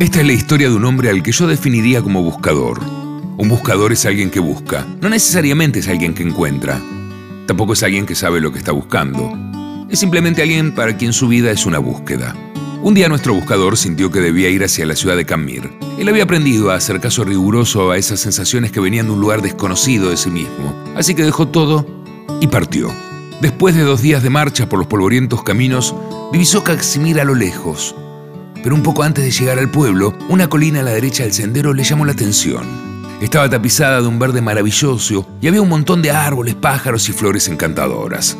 [0.00, 2.80] Esta es la historia de un hombre al que yo definiría como buscador.
[3.36, 6.80] Un buscador es alguien que busca, no necesariamente es alguien que encuentra.
[7.46, 9.32] Tampoco es alguien que sabe lo que está buscando.
[9.88, 12.34] Es simplemente alguien para quien su vida es una búsqueda.
[12.82, 15.70] Un día nuestro buscador sintió que debía ir hacia la ciudad de Camir.
[15.96, 19.42] Él había aprendido a hacer caso riguroso a esas sensaciones que venían de un lugar
[19.42, 20.74] desconocido de sí mismo.
[20.96, 21.86] Así que dejó todo
[22.40, 22.92] y partió.
[23.40, 25.94] Después de dos días de marcha por los polvorientos caminos,
[26.32, 27.94] divisó Caximir a lo lejos.
[28.64, 31.74] Pero un poco antes de llegar al pueblo, una colina a la derecha del sendero
[31.74, 32.64] le llamó la atención.
[33.20, 37.46] Estaba tapizada de un verde maravilloso y había un montón de árboles, pájaros y flores
[37.48, 38.38] encantadoras.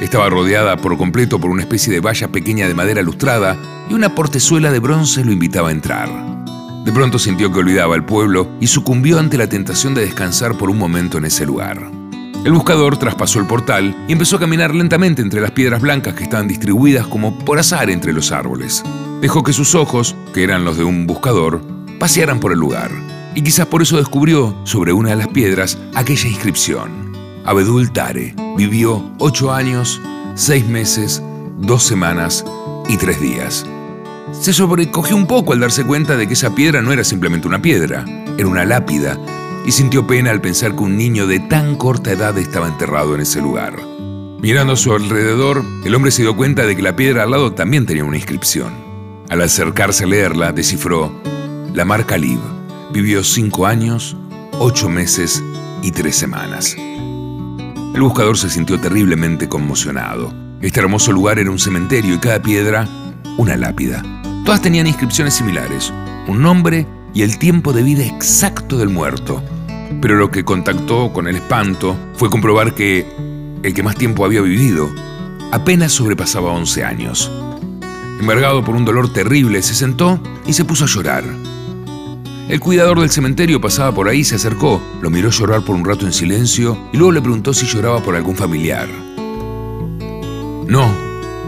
[0.00, 3.56] Estaba rodeada por completo por una especie de valla pequeña de madera lustrada
[3.90, 6.08] y una portezuela de bronce lo invitaba a entrar.
[6.84, 10.70] De pronto sintió que olvidaba el pueblo y sucumbió ante la tentación de descansar por
[10.70, 11.90] un momento en ese lugar.
[12.44, 16.22] El buscador traspasó el portal y empezó a caminar lentamente entre las piedras blancas que
[16.22, 18.84] estaban distribuidas como por azar entre los árboles.
[19.20, 21.60] Dejó que sus ojos, que eran los de un buscador,
[21.98, 22.90] pasearan por el lugar.
[23.34, 27.12] Y quizás por eso descubrió, sobre una de las piedras, aquella inscripción.
[27.44, 30.00] Abedul Tare vivió ocho años,
[30.34, 31.22] seis meses,
[31.58, 32.44] dos semanas
[32.88, 33.66] y tres días.
[34.32, 37.60] Se sobrecogió un poco al darse cuenta de que esa piedra no era simplemente una
[37.60, 38.04] piedra,
[38.38, 39.18] era una lápida
[39.66, 43.20] y sintió pena al pensar que un niño de tan corta edad estaba enterrado en
[43.20, 43.74] ese lugar.
[44.40, 47.52] Mirando a su alrededor, el hombre se dio cuenta de que la piedra al lado
[47.52, 48.89] también tenía una inscripción.
[49.30, 51.12] Al acercarse a leerla, descifró,
[51.72, 52.40] la marca Lib
[52.92, 54.16] vivió cinco años,
[54.58, 55.40] ocho meses
[55.82, 56.74] y tres semanas.
[56.76, 60.34] El buscador se sintió terriblemente conmocionado.
[60.60, 62.88] Este hermoso lugar era un cementerio y cada piedra
[63.38, 64.02] una lápida.
[64.44, 65.92] Todas tenían inscripciones similares,
[66.26, 69.44] un nombre y el tiempo de vida exacto del muerto.
[70.02, 73.06] Pero lo que contactó con el espanto fue comprobar que
[73.62, 74.90] el que más tiempo había vivido
[75.52, 77.30] apenas sobrepasaba 11 años.
[78.20, 81.24] Embargado por un dolor terrible, se sentó y se puso a llorar.
[82.50, 86.04] El cuidador del cementerio pasaba por ahí, se acercó, lo miró llorar por un rato
[86.04, 88.88] en silencio y luego le preguntó si lloraba por algún familiar.
[90.68, 90.92] No,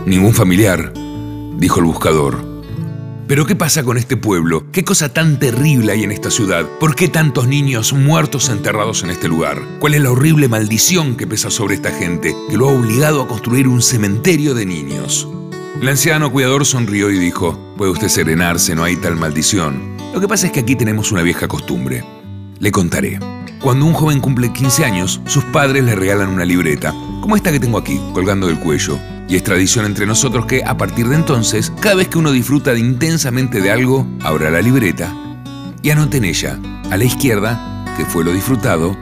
[0.06, 0.94] ningún familiar,
[1.58, 2.42] dijo el buscador.
[3.28, 4.64] Pero ¿qué pasa con este pueblo?
[4.72, 6.66] ¿Qué cosa tan terrible hay en esta ciudad?
[6.80, 9.60] ¿Por qué tantos niños muertos enterrados en este lugar?
[9.78, 13.28] ¿Cuál es la horrible maldición que pesa sobre esta gente que lo ha obligado a
[13.28, 15.28] construir un cementerio de niños?
[15.80, 19.96] El anciano cuidador sonrió y dijo, puede usted serenarse, no hay tal maldición.
[20.14, 22.04] Lo que pasa es que aquí tenemos una vieja costumbre.
[22.58, 23.18] Le contaré.
[23.60, 27.58] Cuando un joven cumple 15 años, sus padres le regalan una libreta, como esta que
[27.58, 28.98] tengo aquí, colgando del cuello.
[29.28, 32.74] Y es tradición entre nosotros que, a partir de entonces, cada vez que uno disfruta
[32.74, 35.12] de intensamente de algo, abra la libreta
[35.82, 36.58] y anote en ella,
[36.90, 38.96] a la izquierda, que fue lo disfrutado,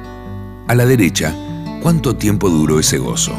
[0.66, 1.34] a la derecha,
[1.82, 3.34] cuánto tiempo duró ese gozo.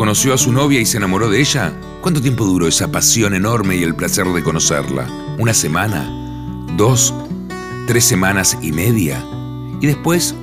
[0.00, 1.74] ¿Conoció a su novia y se enamoró de ella?
[2.00, 5.06] ¿Cuánto tiempo duró esa pasión enorme y el placer de conocerla?
[5.38, 6.08] ¿Una semana?
[6.74, 7.12] ¿Dos?
[7.86, 9.22] ¿Tres semanas y media?
[9.78, 10.34] Y después,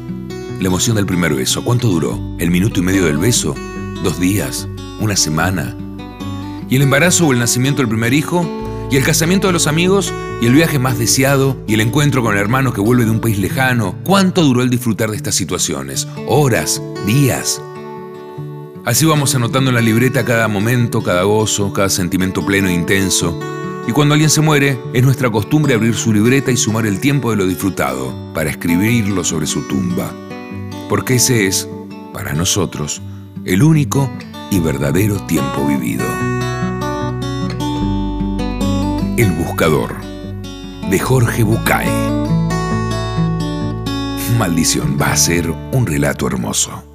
[0.60, 1.64] la emoción del primer beso.
[1.64, 2.20] ¿Cuánto duró?
[2.38, 3.56] ¿El minuto y medio del beso?
[4.04, 4.68] ¿Dos días?
[5.00, 5.76] ¿Una semana?
[6.70, 8.48] y el embarazo o el nacimiento del primer hijo,
[8.92, 12.36] y el casamiento de los amigos, y el viaje más deseado, y el encuentro con
[12.36, 13.96] el hermano que vuelve de un país lejano.
[14.04, 16.08] ¿Cuánto duró el disfrutar de estas situaciones?
[16.28, 16.80] ¿Horas?
[17.08, 17.60] ¿Días?
[18.88, 23.38] Así vamos anotando en la libreta cada momento, cada gozo, cada sentimiento pleno e intenso.
[23.86, 27.30] Y cuando alguien se muere, es nuestra costumbre abrir su libreta y sumar el tiempo
[27.30, 30.10] de lo disfrutado, para escribirlo sobre su tumba.
[30.88, 31.68] Porque ese es,
[32.14, 33.02] para nosotros,
[33.44, 34.10] el único
[34.52, 36.06] y verdadero tiempo vivido.
[39.18, 39.98] El Buscador,
[40.90, 41.90] de Jorge Bucay.
[44.40, 46.87] Maldición, va a ser un relato hermoso.